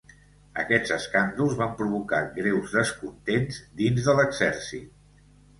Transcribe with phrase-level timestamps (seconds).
[0.61, 5.33] Aquests escàndols van provocar greus descontents dins de l'exèrcit.